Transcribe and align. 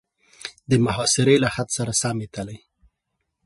د 0.69 0.71
محاصرې 0.85 1.35
له 1.43 1.49
خط 1.53 1.69
سره 1.77 1.91
سمې 2.01 2.27
تلې. 2.33 2.57